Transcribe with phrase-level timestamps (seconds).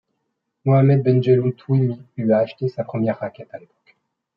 [0.65, 3.95] Mohamed Benjelloun Touimi lui a acheté sa première raquette à l'époque.